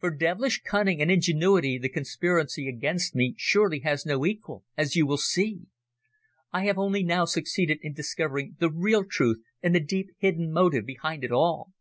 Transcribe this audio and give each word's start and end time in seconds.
For 0.00 0.10
devilish 0.10 0.62
cunning 0.62 1.00
and 1.00 1.08
ingenuity 1.08 1.78
the 1.78 1.88
conspiracy 1.88 2.68
against 2.68 3.14
me 3.14 3.34
surely 3.38 3.78
has 3.84 4.04
no 4.04 4.26
equal, 4.26 4.64
as 4.76 4.96
you 4.96 5.06
will 5.06 5.16
see. 5.18 5.68
I 6.52 6.64
have 6.64 6.78
only 6.78 7.04
now 7.04 7.26
succeeded 7.26 7.78
in 7.82 7.92
discovering 7.94 8.56
the 8.58 8.72
real 8.72 9.04
truth 9.04 9.38
and 9.62 9.76
the 9.76 9.80
deep 9.80 10.08
hidden 10.18 10.50
motive 10.50 10.84
behind 10.84 11.22
it 11.22 11.30
all. 11.30 11.74